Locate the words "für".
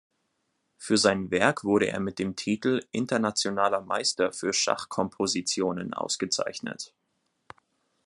0.79-0.97, 4.33-4.51